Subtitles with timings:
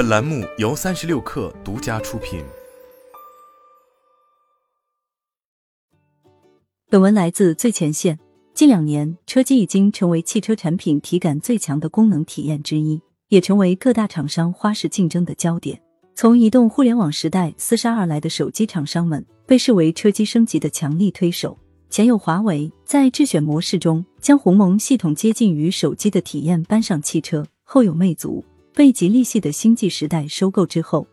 [0.00, 2.42] 本栏目由三十六氪独家出品。
[6.88, 8.18] 本文来自最前线。
[8.54, 15.78] 近两年，车机已经成为汽车产品体感最强的功能体验之一，也成为各大厂商花式竞争的焦点。
[16.14, 21.58] 从移动互联网时代厮杀而来的手机厂商们，被视为车机升级的强力推手。
[21.90, 28.42] 前有华为在智选模式中将鸿蒙系统接近于手机的体验搬上汽车，后有魅族
[28.74, 31.06] 被吉利系的星际时代收购之后，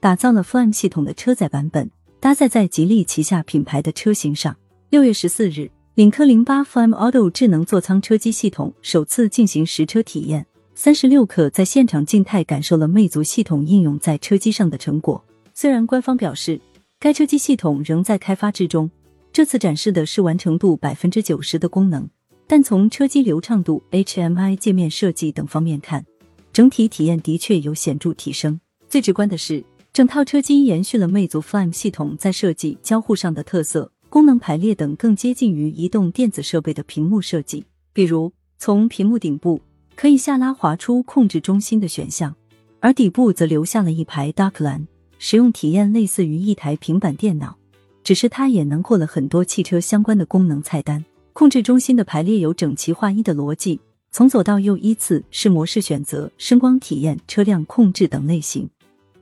[0.00, 4.56] 打造了 Flyme 系统的车载版本，搭载在吉利旗下品牌的车型上。
[4.90, 5.70] 六月十四日。
[5.94, 10.44] 领克零八 Flyme Auto 智能座舱车机系统首次进行实车体验，
[10.74, 15.24] 三十六氪在现场静态感受了魅族系统应用在车机上的成果。
[15.54, 16.60] 虽然官方表示
[16.98, 18.90] 该车机系统仍在开发之中，
[19.32, 22.08] 这次展示的是完成度百分之九十的功能，
[22.48, 26.04] 但从车机流畅度、HMI 界面设计等方面看，
[26.54, 28.60] 整体体验的确有显著提升。
[28.88, 33.90] 最直观的是，整套车机延续了魅族 Flyme 系统在设计、交互上的特色。
[34.08, 39.60] 功能排列等更接近于移动电子设备的屏幕设计，比如从屏幕顶部
[39.96, 42.36] 可以下拉滑出控制中心的选项，
[42.78, 44.86] 而底部则留下了一排 Dark 栏，
[45.18, 47.58] 使用体验类似于一台平板电脑，
[48.04, 51.04] 只是它也囊括了很多汽车相关的功能菜单。
[51.32, 53.80] 控制中心的排列有整齐划一的逻辑，
[54.14, 58.70] 从左到右依次是模式选择、声光体验、车辆控制等类型。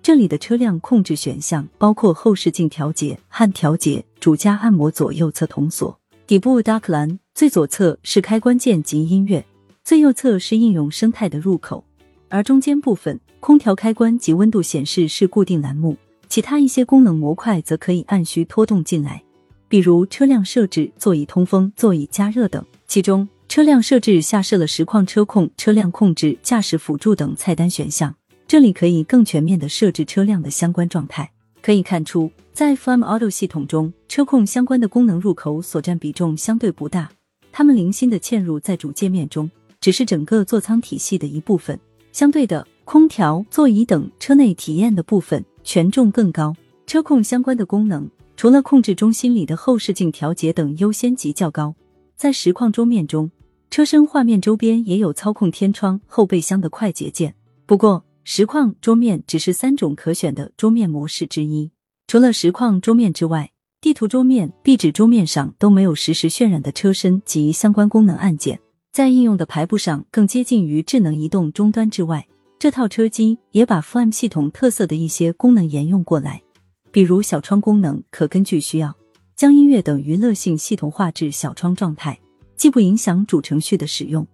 [0.02, 5.98] 这里的车辆控制选项包括后视镜调节、焊调节、主驾按摩、左右侧童锁。
[6.26, 9.42] 底部 dark 栏最左侧是开关键及音乐，
[9.82, 11.82] 最右侧是应用生态的入口，
[12.28, 15.96] 而中间部分空调开关及温度显示是固定栏目，
[16.28, 19.22] 其他一些功能模块则可以按需拖动进来，
[19.68, 22.62] 比如车辆设置、座椅通风、座椅加热等。
[22.86, 28.14] 其中，车辆设置下设了实况车控、车辆控制、驾驶辅助等菜单选项。
[28.48, 31.30] 这里可以更全面的设置车辆的相关状态。
[31.60, 37.10] 可以看出，在 Flyme Auto 系统中，车控相关的功能入口所占比重相对不大，
[37.52, 39.50] 它们零星的嵌入在主界面中，
[39.82, 41.78] 只是整个座舱体系的一部分。
[42.10, 46.56] 相对的，空调、座椅等车内体验的部分权重更高。
[46.86, 51.74] 车控相关的功能，除了控制中心里的后视镜调节等优先级较高，
[52.16, 53.30] 在实况桌面中，
[53.72, 57.34] 车身画面周边也有操控天窗、后备箱的快捷键。
[57.64, 61.70] 不过，实况桌面只是三种可选的桌面模式之一。
[62.06, 63.50] 除了实况桌面之外，
[63.80, 68.60] 地图桌面、壁纸桌面上都没有实时渲染的车身及相关功能按键。
[68.92, 72.28] 在应用的排布上更接近于智能移动终端之外，
[72.58, 76.42] 这套车机也把 Flyme 系统特色的一些功能沿用过来，
[76.90, 78.94] 比如小窗功能，可根据需要
[79.34, 82.18] 将音乐等娱乐性系统化至小窗状态，
[82.62, 84.24] 既不影响主程序的使用，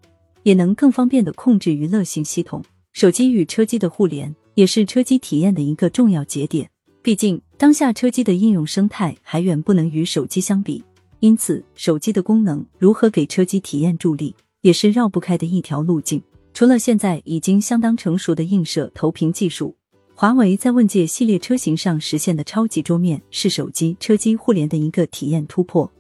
[0.43, 2.62] 也能更方便的控制娱乐性系统。
[2.93, 6.69] 手机与车机的互联也是车机体验的一个重要节点。
[7.00, 10.84] 毕竟，当下车机的应用生态还远不能与手机相比，
[11.21, 16.22] 因此，手机的功能如何给车机体验助力，也是绕不开的一条路径。
[16.53, 19.75] 除了现在已经相当成熟的映射投屏技术，
[20.15, 25.91] 华为在问界系列车型上实现的超级桌面是手机车机互联的一个体验突破。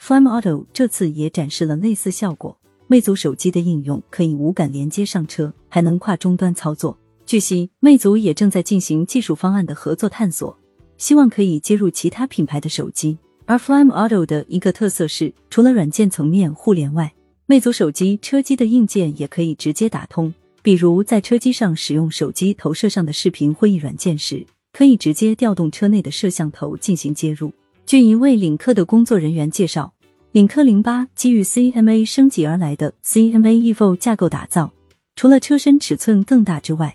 [0.00, 2.56] Flyme Auto 这次也展示了类似效果。
[2.86, 6.96] 魅族手机的应用可以无感连接上车，还能跨终端操作。
[7.24, 10.56] 据悉，魅族也正在进行技术方案的合作探索，
[10.96, 13.18] 希望可以接入其他品牌的手机。
[13.44, 17.12] 而 Flyme Auto 的一个特色是，除了软件层面互联外，
[17.46, 20.32] 魅族手机车机的硬件也可以直接打通。
[20.62, 27.52] 比如在车机上使用手机投射上的视频会议软件时，可以直接调动车内的摄像头进行接入。
[27.86, 29.92] 据一位领克的工作人员介绍。
[30.32, 34.70] 领克零八基于 CMA 升级而来的 CMA Evo 架构打造，
[35.14, 36.94] 除了车身尺寸更大之外，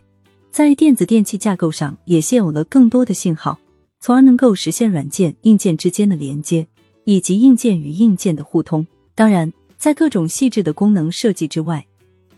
[0.51, 3.57] 在电子电器架构上也现有了更多的信号，
[3.99, 6.67] 从而能够实现软件、硬件之间的连接，
[7.05, 8.85] 以及硬件与硬件的互通。
[9.15, 11.87] 当然，在各种细致的功能设计之外，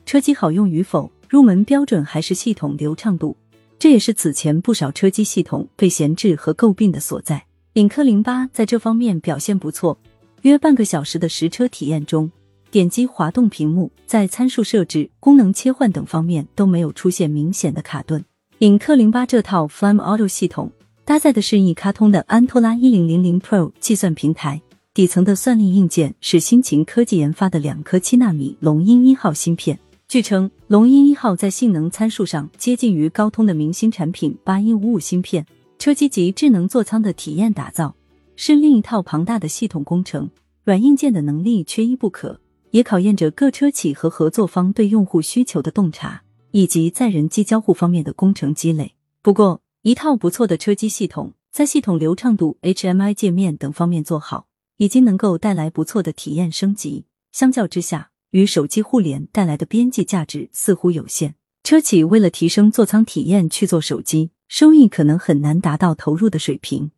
[0.06, 3.36] 车机好用与否，入门标准还是系统流畅度，
[3.78, 7.44] 这也是此前不少车机系统被闲置和诟病的所在。
[7.74, 9.98] 领克零八在这方面表现不错。
[10.44, 12.30] 约半个小时的实车体验中，
[12.70, 18.24] 点击滑动屏幕，在参数设置、功能切换等方面都没有出现明显的卡顿。
[18.60, 20.72] 领克零八这套 Flyme Auto 系统
[21.04, 24.62] 搭载的是一卡通的安托拉一零零零 Pro 计算平台，
[24.94, 29.80] 底层的算力硬件是新秦科技研发的两颗七纳米龙鹰一号芯片。
[30.08, 35.44] 据称，龙鹰一号在性能参数上接近于高通的明星产品八一五五芯片。
[35.83, 37.94] 车机及智能座舱的体验打造。
[38.38, 40.30] 是另一套庞大的系统工程，
[40.63, 42.39] 软硬件的能力缺一不可，
[42.71, 48.94] 也考验着各车企和合作方对用户需求的洞察，以及在人机交互方面的工程积累。
[49.21, 54.47] 不过，一套不错的车机系统，在系统流畅度、HMI 界面等方面做好，
[54.77, 57.03] 已经能够带来不错的体验升级。
[57.33, 61.36] 相较之下，与手机互联带来的边际价值似乎有限。
[61.62, 66.91] 车企为了提升座舱体验去做手机，收益可能很难达到投入的水平。